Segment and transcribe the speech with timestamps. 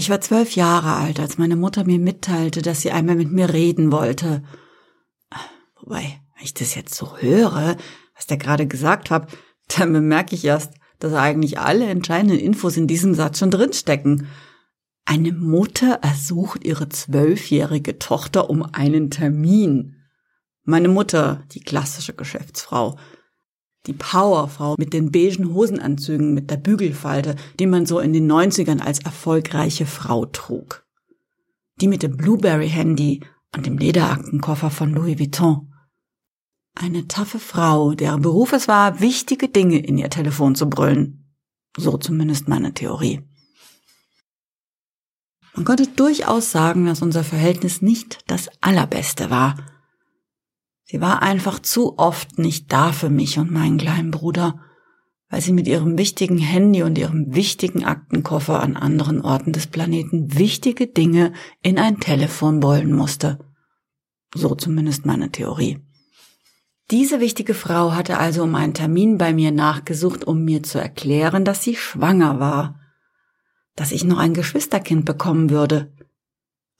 [0.00, 3.52] Ich war zwölf Jahre alt, als meine Mutter mir mitteilte, dass sie einmal mit mir
[3.52, 4.42] reden wollte.
[5.78, 7.76] Wobei, wenn ich das jetzt so höre,
[8.16, 9.30] was der gerade gesagt hat,
[9.68, 14.28] dann bemerke ich erst, dass eigentlich alle entscheidenden Infos in diesem Satz schon drinstecken.
[15.04, 19.96] Eine Mutter ersucht ihre zwölfjährige Tochter um einen Termin.
[20.62, 22.96] Meine Mutter, die klassische Geschäftsfrau,
[23.86, 28.80] die Powerfrau mit den beigen Hosenanzügen mit der Bügelfalte, die man so in den 90ern
[28.80, 30.84] als erfolgreiche Frau trug.
[31.80, 33.24] Die mit dem Blueberry-Handy
[33.56, 35.72] und dem Lederaktenkoffer von Louis Vuitton.
[36.74, 41.34] Eine taffe Frau, deren Beruf es war, wichtige Dinge in ihr Telefon zu brüllen.
[41.76, 43.22] So zumindest meine Theorie.
[45.54, 49.56] Man konnte durchaus sagen, dass unser Verhältnis nicht das allerbeste war–
[50.90, 54.58] Sie war einfach zu oft nicht da für mich und meinen kleinen Bruder,
[55.28, 60.36] weil sie mit ihrem wichtigen Handy und ihrem wichtigen Aktenkoffer an anderen Orten des Planeten
[60.36, 63.38] wichtige Dinge in ein Telefon wollen musste.
[64.34, 65.78] So zumindest meine Theorie.
[66.90, 71.44] Diese wichtige Frau hatte also um einen Termin bei mir nachgesucht, um mir zu erklären,
[71.44, 72.80] dass sie schwanger war,
[73.76, 75.92] dass ich noch ein Geschwisterkind bekommen würde,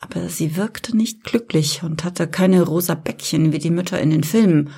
[0.01, 4.25] aber sie wirkte nicht glücklich und hatte keine rosa Bäckchen wie die Mütter in den
[4.25, 4.71] Filmen.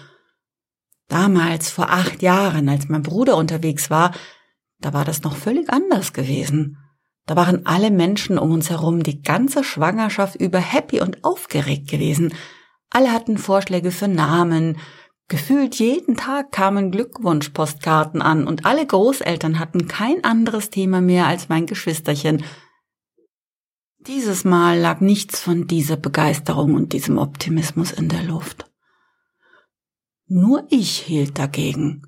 [1.09, 4.13] Damals, vor acht Jahren, als mein Bruder unterwegs war,
[4.81, 6.79] da war das noch völlig anders gewesen.
[7.27, 12.35] Da waren alle Menschen um uns herum die ganze Schwangerschaft über happy und aufgeregt gewesen.
[12.91, 14.79] Alle hatten Vorschläge für Namen.
[15.29, 21.49] Gefühlt jeden Tag kamen Glückwunschpostkarten an und alle Großeltern hatten kein anderes Thema mehr als
[21.49, 22.45] mein Geschwisterchen–
[24.07, 28.71] dieses Mal lag nichts von dieser Begeisterung und diesem Optimismus in der Luft.
[30.27, 32.03] Nur ich hielt dagegen.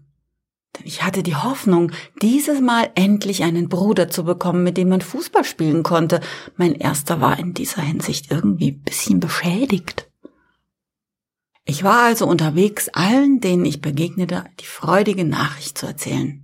[0.76, 5.00] Denn ich hatte die Hoffnung, dieses Mal endlich einen Bruder zu bekommen, mit dem man
[5.00, 6.20] Fußball spielen konnte.
[6.56, 10.10] Mein erster war in dieser Hinsicht irgendwie ein bisschen beschädigt.
[11.64, 16.43] Ich war also unterwegs, allen, denen ich begegnete, die freudige Nachricht zu erzählen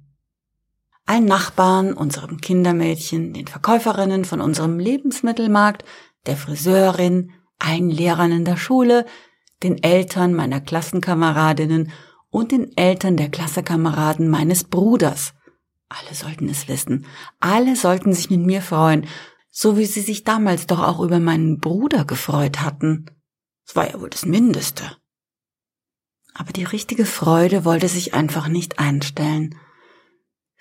[1.11, 5.85] allen Nachbarn, unserem Kindermädchen, den Verkäuferinnen von unserem Lebensmittelmarkt,
[6.27, 9.05] der Friseurin, allen Lehrern in der Schule,
[9.65, 11.91] den Eltern meiner Klassenkameradinnen
[12.29, 15.35] und den Eltern der Klassekameraden meines Bruders.
[15.89, 17.07] Alle sollten es wissen.
[17.41, 19.09] Alle sollten sich mit mir freuen,
[19.51, 23.07] so wie sie sich damals doch auch über meinen Bruder gefreut hatten.
[23.67, 24.85] Das war ja wohl das Mindeste.
[26.35, 29.57] Aber die richtige Freude wollte sich einfach nicht einstellen.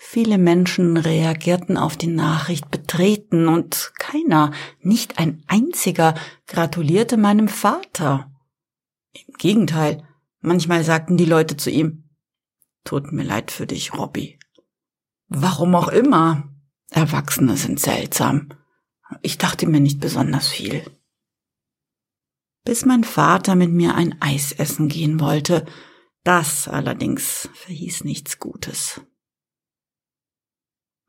[0.01, 6.15] Viele Menschen reagierten auf die Nachricht betreten und keiner, nicht ein einziger,
[6.47, 8.31] gratulierte meinem Vater.
[9.11, 10.07] Im Gegenteil,
[10.39, 12.09] manchmal sagten die Leute zu ihm,
[12.85, 14.39] Tut mir leid für dich, Robby.
[15.27, 16.49] Warum auch immer.
[16.91, 18.49] Erwachsene sind seltsam.
[19.21, 20.89] Ich dachte mir nicht besonders viel.
[22.63, 25.65] Bis mein Vater mit mir ein Eis essen gehen wollte,
[26.23, 29.01] das allerdings verhieß nichts Gutes.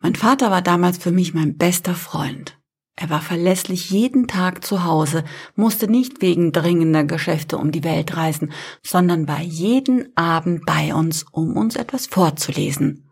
[0.01, 2.59] Mein Vater war damals für mich mein bester Freund.
[2.97, 5.25] Er war verlässlich jeden Tag zu Hause,
[5.57, 8.53] musste nicht wegen dringender Geschäfte um die Welt reisen,
[8.83, 13.11] sondern war jeden Abend bei uns, um uns etwas vorzulesen.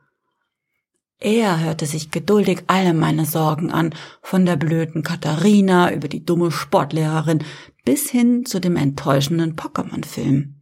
[1.21, 6.53] Er hörte sich geduldig alle meine Sorgen an, von der blöden Katharina über die dumme
[6.53, 7.43] Sportlehrerin
[7.85, 10.55] bis hin zu dem enttäuschenden Pokémon-Film.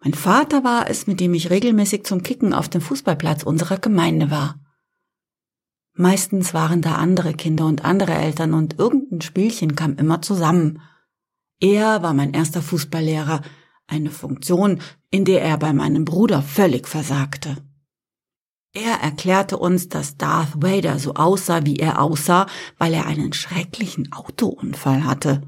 [0.00, 4.30] Mein Vater war es, mit dem ich regelmäßig zum Kicken auf dem Fußballplatz unserer Gemeinde
[4.30, 4.60] war.
[6.00, 10.80] Meistens waren da andere Kinder und andere Eltern und irgendein Spielchen kam immer zusammen.
[11.58, 13.42] Er war mein erster Fußballlehrer,
[13.88, 17.56] eine Funktion, in der er bei meinem Bruder völlig versagte.
[18.72, 22.46] Er erklärte uns, dass Darth Vader so aussah, wie er aussah,
[22.78, 25.42] weil er einen schrecklichen Autounfall hatte.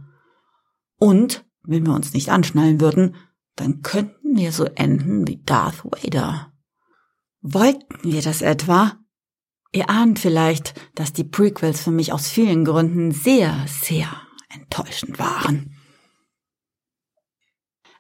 [0.99, 3.15] Und, wenn wir uns nicht anschnallen würden,
[3.55, 6.53] dann könnten wir so enden wie Darth Vader.
[7.41, 9.00] Wollten wir das etwa?
[9.73, 14.09] Ihr ahnt vielleicht, dass die Prequels für mich aus vielen Gründen sehr, sehr
[14.49, 15.77] enttäuschend waren.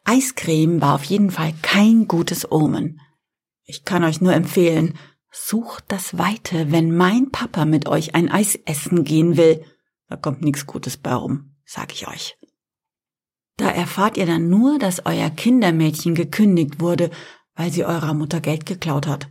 [0.05, 3.01] Eiscreme war auf jeden Fall kein gutes Omen.
[3.65, 4.99] Ich kann euch nur empfehlen,
[5.31, 9.65] sucht das Weite, wenn mein Papa mit euch ein Eis essen gehen will.
[10.09, 12.37] Da kommt nichts Gutes bei rum, sag ich euch.
[13.57, 17.11] Da erfahrt ihr dann nur, dass euer Kindermädchen gekündigt wurde,
[17.55, 19.29] weil sie eurer Mutter Geld geklaut hat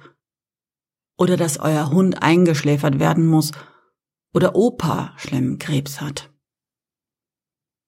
[1.20, 3.52] oder dass euer Hund eingeschläfert werden muss
[4.34, 6.32] oder Opa schlimmen Krebs hat.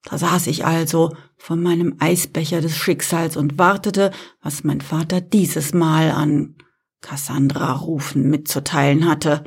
[0.04, 4.12] Da saß ich also von meinem Eisbecher des Schicksals und wartete,
[4.42, 6.56] was mein Vater dieses Mal an
[7.00, 9.44] Cassandra rufen mitzuteilen hatte.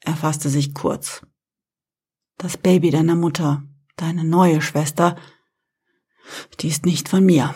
[0.00, 1.26] Er fasste sich kurz.
[2.38, 3.62] Das Baby deiner Mutter,
[3.96, 5.16] deine neue Schwester,
[6.60, 7.54] die ist nicht von mir.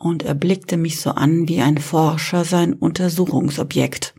[0.00, 4.14] Und er blickte mich so an wie ein Forscher sein Untersuchungsobjekt.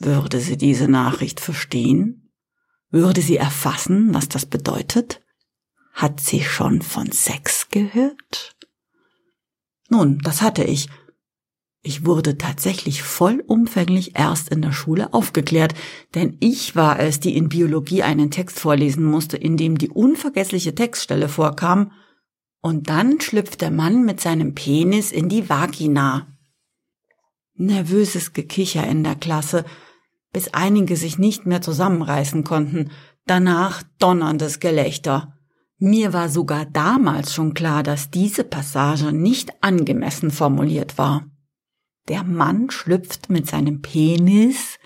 [0.00, 2.32] Würde sie diese Nachricht verstehen?
[2.90, 5.22] Würde sie erfassen, was das bedeutet?
[5.92, 8.56] Hat sie schon von Sex gehört?
[9.90, 10.88] Nun, das hatte ich.
[11.82, 15.74] Ich wurde tatsächlich vollumfänglich erst in der Schule aufgeklärt,
[16.16, 20.74] denn ich war es, die in Biologie einen Text vorlesen musste, in dem die unvergessliche
[20.74, 21.92] Textstelle vorkam,
[22.66, 26.26] und dann schlüpft der Mann mit seinem Penis in die Vagina.
[27.54, 29.64] Nervöses Gekicher in der Klasse,
[30.32, 32.90] bis einige sich nicht mehr zusammenreißen konnten,
[33.24, 35.38] danach donnerndes Gelächter.
[35.78, 41.24] Mir war sogar damals schon klar, dass diese Passage nicht angemessen formuliert war.
[42.08, 44.80] Der Mann schlüpft mit seinem Penis,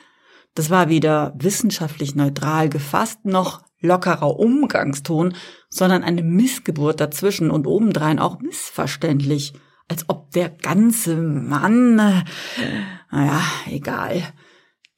[0.53, 5.35] das war weder wissenschaftlich neutral gefasst noch lockerer Umgangston,
[5.69, 9.55] sondern eine Missgeburt dazwischen und obendrein auch missverständlich,
[9.89, 14.23] als ob der ganze Mann, naja, egal.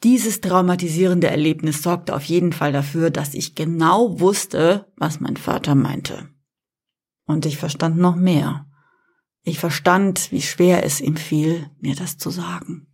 [0.03, 5.75] Dieses traumatisierende Erlebnis sorgte auf jeden Fall dafür, dass ich genau wusste, was mein Vater
[5.75, 6.29] meinte.
[7.25, 8.67] Und ich verstand noch mehr.
[9.43, 12.92] Ich verstand, wie schwer es ihm fiel, mir das zu sagen.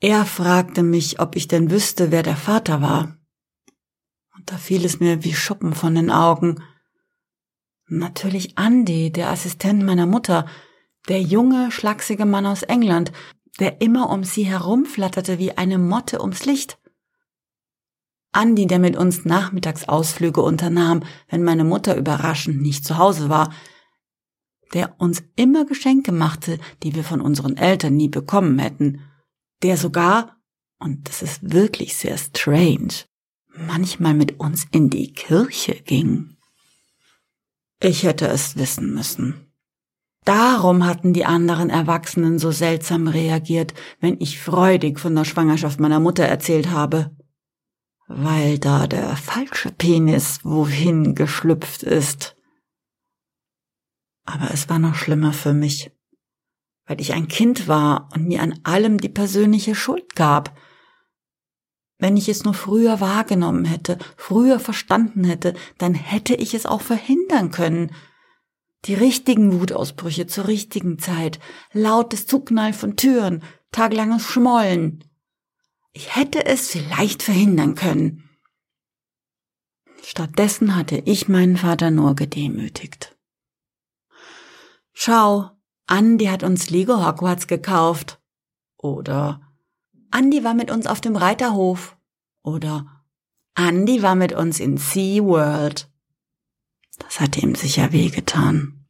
[0.00, 3.18] Er fragte mich, ob ich denn wüsste, wer der Vater war.
[4.36, 6.62] Und da fiel es mir wie Schuppen von den Augen.
[7.88, 10.46] Natürlich Andy, der Assistent meiner Mutter,
[11.08, 13.12] der junge, schlachsige Mann aus England,
[13.58, 16.78] der immer um sie herumflatterte wie eine Motte ums Licht.
[18.30, 23.52] Andi, der mit uns Nachmittagsausflüge unternahm, wenn meine Mutter überraschend nicht zu Hause war,
[24.74, 29.00] der uns immer Geschenke machte, die wir von unseren Eltern nie bekommen hätten,
[29.62, 30.36] der sogar,
[30.78, 33.04] und das ist wirklich sehr strange,
[33.48, 36.36] manchmal mit uns in die Kirche ging.
[37.80, 39.48] Ich hätte es wissen müssen.
[40.24, 46.00] Darum hatten die anderen Erwachsenen so seltsam reagiert, wenn ich freudig von der Schwangerschaft meiner
[46.00, 47.16] Mutter erzählt habe.
[48.08, 52.36] Weil da der falsche Penis wohin geschlüpft ist.
[54.24, 55.90] Aber es war noch schlimmer für mich,
[56.88, 60.58] weil ich ein Kind war und mir an allem die persönliche Schuld gab.
[61.98, 66.80] Wenn ich es nur früher wahrgenommen hätte, früher verstanden hätte, dann hätte ich es auch
[66.80, 67.92] verhindern können,
[68.86, 71.40] die richtigen Wutausbrüche zur richtigen Zeit,
[71.72, 75.04] lautes Zuknall von Türen, tagelanges Schmollen.
[75.92, 78.30] Ich hätte es vielleicht verhindern können.
[80.02, 83.16] Stattdessen hatte ich meinen Vater nur gedemütigt.
[84.92, 85.57] Schau,
[85.88, 88.20] Andi hat uns Lego Hogwarts gekauft.
[88.76, 89.40] Oder
[90.10, 91.96] Andi war mit uns auf dem Reiterhof.
[92.42, 92.86] Oder
[93.54, 95.90] Andi war mit uns in Sea World.
[96.98, 98.86] Das hatte ihm sicher wehgetan.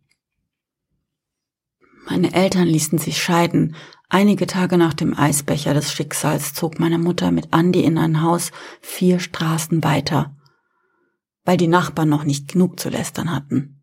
[2.07, 3.77] Meine Eltern ließen sich scheiden.
[4.09, 8.51] Einige Tage nach dem Eisbecher des Schicksals zog meine Mutter mit Andi in ein Haus
[8.81, 10.37] vier Straßen weiter,
[11.45, 13.78] weil die Nachbarn noch nicht genug zu lästern hatten.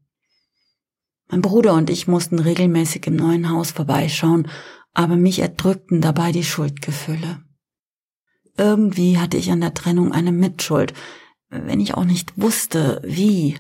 [1.28, 4.48] Mein Bruder und ich mussten regelmäßig im neuen Haus vorbeischauen,
[4.94, 7.42] aber mich erdrückten dabei die Schuldgefühle.
[8.58, 10.94] Irgendwie hatte ich an der Trennung eine Mitschuld,
[11.50, 13.58] wenn ich auch nicht wusste, wie.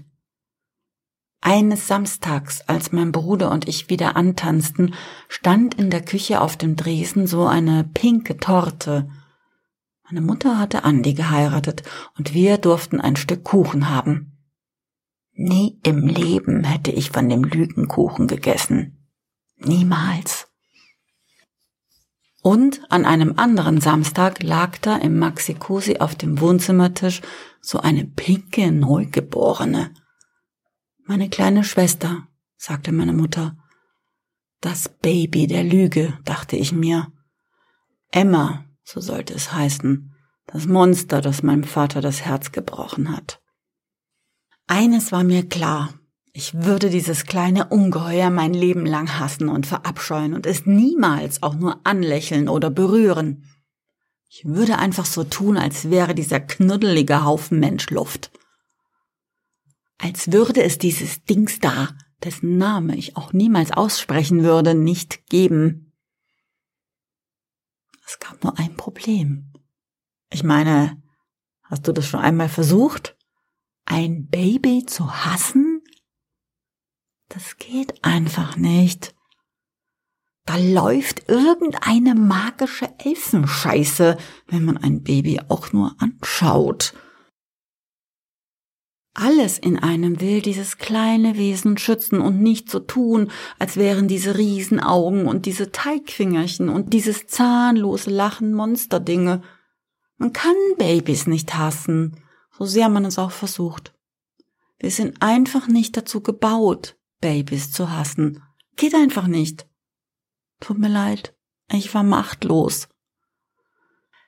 [1.41, 4.95] Eines Samstags, als mein Bruder und ich wieder antanzten,
[5.27, 9.09] stand in der Küche auf dem Dresen so eine pinke Torte.
[10.03, 11.83] Meine Mutter hatte Andi geheiratet
[12.17, 14.34] und wir durften ein Stück Kuchen haben.
[15.37, 19.05] Nie im Leben hätte ich von dem Lügenkuchen gegessen.
[19.57, 20.47] Niemals.
[22.41, 27.21] Und an einem anderen Samstag lag da im Maxi-Cosi auf dem Wohnzimmertisch
[27.59, 29.93] so eine pinke Neugeborene.
[31.05, 33.57] Meine kleine Schwester, sagte meine Mutter.
[34.61, 37.11] Das Baby der Lüge, dachte ich mir.
[38.09, 40.13] Emma, so sollte es heißen,
[40.47, 43.41] das Monster, das meinem Vater das Herz gebrochen hat.
[44.67, 45.93] Eines war mir klar,
[46.33, 51.55] ich würde dieses kleine Ungeheuer mein Leben lang hassen und verabscheuen und es niemals auch
[51.55, 53.45] nur anlächeln oder berühren.
[54.29, 58.31] Ich würde einfach so tun, als wäre dieser knuddelige Haufen Mensch Luft
[59.97, 65.93] als würde es dieses Dings da, dessen Name ich auch niemals aussprechen würde, nicht geben.
[68.05, 69.51] Es gab nur ein Problem.
[70.29, 71.01] Ich meine,
[71.63, 73.14] hast du das schon einmal versucht?
[73.85, 75.81] Ein Baby zu hassen?
[77.29, 79.15] Das geht einfach nicht.
[80.45, 86.93] Da läuft irgendeine magische Elfenscheiße, wenn man ein Baby auch nur anschaut.
[89.17, 94.37] Alles in einem will dieses kleine Wesen schützen und nicht so tun, als wären diese
[94.37, 99.41] Riesenaugen und diese Teigfingerchen und dieses zahnlose Lachen Monsterdinge.
[100.17, 102.17] Man kann Babys nicht hassen,
[102.57, 103.93] so sehr man es auch versucht.
[104.79, 108.43] Wir sind einfach nicht dazu gebaut, Babys zu hassen.
[108.75, 109.67] Geht einfach nicht.
[110.59, 111.35] Tut mir leid,
[111.71, 112.87] ich war machtlos.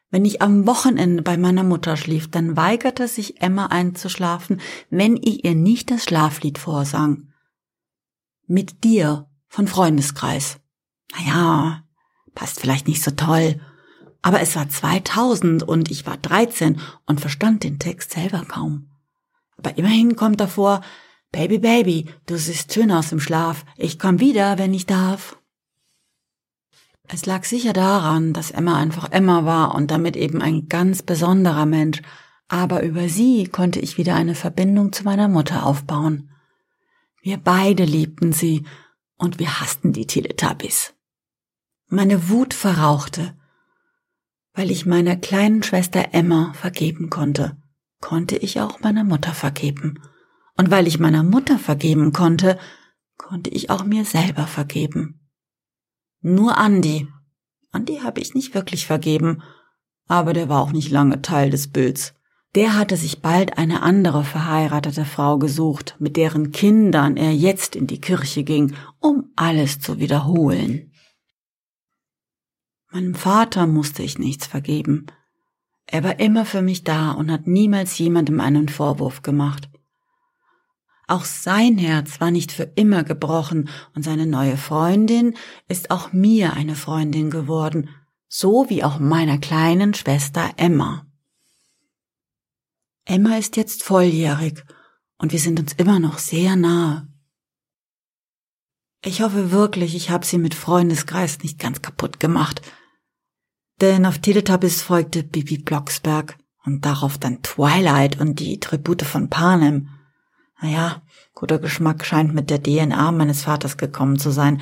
[0.10, 5.44] Wenn ich am Wochenende bei meiner Mutter schlief, dann weigerte sich Emma einzuschlafen, wenn ich
[5.44, 7.34] ihr nicht das Schlaflied vorsang.
[8.46, 10.60] Mit dir von Freundeskreis.
[11.12, 11.84] Naja,
[12.34, 13.60] passt vielleicht nicht so toll,
[14.22, 18.90] aber es war 2000 und ich war 13 und verstand den Text selber kaum.
[19.58, 20.82] Aber immerhin kommt davor,
[21.32, 25.38] Baby, Baby, du siehst schön aus im Schlaf, ich komm wieder, wenn ich darf.
[27.08, 31.66] Es lag sicher daran, dass Emma einfach Emma war und damit eben ein ganz besonderer
[31.66, 32.02] Mensch,
[32.50, 36.30] aber über sie konnte ich wieder eine Verbindung zu meiner Mutter aufbauen.
[37.22, 38.66] Wir beide liebten sie
[39.18, 40.94] und wir hassten die Teletubbies.
[41.90, 43.36] Meine Wut verrauchte,
[44.58, 47.56] weil ich meiner kleinen Schwester Emma vergeben konnte,
[48.02, 50.02] konnte ich auch meiner Mutter vergeben.
[50.58, 52.58] Und weil ich meiner Mutter vergeben konnte,
[53.18, 55.30] konnte ich auch mir selber vergeben.
[56.22, 57.08] Nur Andi.
[57.72, 59.44] Andi habe ich nicht wirklich vergeben,
[60.08, 62.16] aber der war auch nicht lange Teil des Bilds.
[62.56, 67.86] Der hatte sich bald eine andere verheiratete Frau gesucht, mit deren Kindern er jetzt in
[67.86, 70.87] die Kirche ging, um alles zu wiederholen.
[72.92, 75.08] Meinem Vater musste ich nichts vergeben.
[75.86, 79.70] Er war immer für mich da und hat niemals jemandem einen Vorwurf gemacht.
[81.08, 85.36] Auch sein Herz war nicht für immer gebrochen und seine neue Freundin
[85.70, 87.90] ist auch mir eine Freundin geworden,
[88.28, 91.06] so wie auch meiner kleinen Schwester Emma.
[93.06, 94.66] Emma ist jetzt volljährig
[95.18, 97.08] und wir sind uns immer noch sehr nahe.
[99.04, 102.62] Ich hoffe wirklich, ich habe sie mit Freundeskreis nicht ganz kaputt gemacht.
[103.80, 109.90] Denn auf Teletubbies folgte Bibi Blocksberg und darauf dann Twilight und die Tribute von Panem.
[110.62, 114.62] Naja, guter Geschmack scheint mit der DNA meines Vaters gekommen zu sein.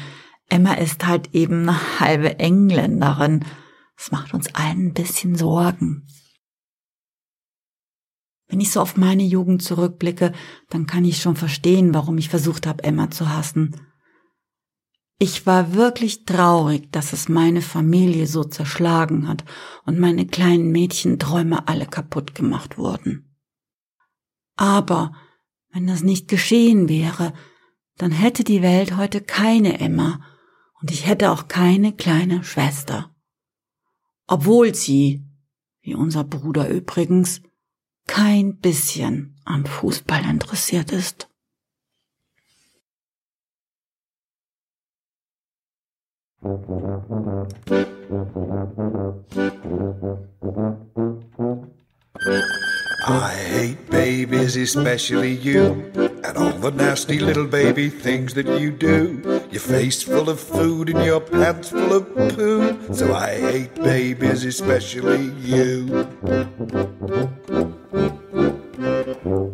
[0.49, 3.45] Emma ist halt eben eine halbe Engländerin.
[3.95, 6.05] Das macht uns allen ein bisschen Sorgen.
[8.47, 10.33] Wenn ich so auf meine Jugend zurückblicke,
[10.69, 13.75] dann kann ich schon verstehen, warum ich versucht habe, Emma zu hassen.
[15.17, 19.45] Ich war wirklich traurig, dass es meine Familie so zerschlagen hat
[19.85, 23.33] und meine kleinen Mädchenträume alle kaputt gemacht wurden.
[24.57, 25.13] Aber
[25.71, 27.33] wenn das nicht geschehen wäre,
[27.97, 30.19] dann hätte die Welt heute keine Emma
[30.81, 33.15] und ich hätte auch keine kleine Schwester.
[34.27, 35.25] Obwohl sie,
[35.81, 37.41] wie unser Bruder übrigens,
[38.05, 41.29] kein bisschen am Fußball interessiert ist.
[53.07, 59.23] I hate babies, especially you, and all the nasty little baby things that you do.
[59.49, 62.93] Your face full of food and your pants full of poo.
[62.93, 66.07] So I hate babies, especially you.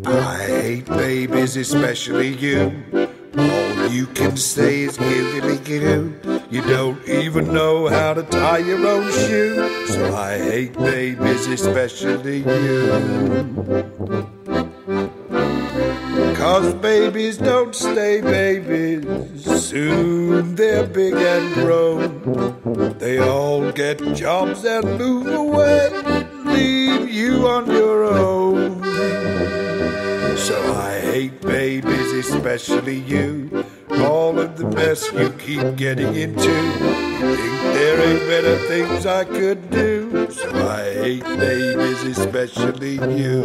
[0.06, 2.84] I hate babies, especially you.
[3.38, 6.41] All you can say is giggly goo.
[6.52, 9.88] You don't even know how to tie your own shoe.
[9.88, 13.86] So I hate babies, especially you.
[16.36, 19.64] Cause babies don't stay babies.
[19.64, 22.98] Soon they're big and grown.
[22.98, 25.90] They all get jobs and move away.
[26.44, 28.84] Leave you on your own.
[30.36, 33.64] So I hate babies, especially you.
[34.12, 36.56] All of the mess you keep getting into.
[37.22, 40.30] You think there ain't better things I could do.
[40.30, 43.42] So I hate babies, especially you.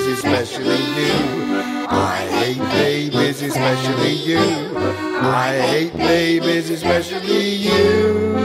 [0.00, 1.86] babies, especially you.
[1.88, 4.38] I hate babies, especially you.
[4.78, 8.36] I hate babies, especially you.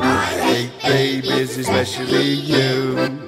[0.00, 3.25] I hate babies, especially you.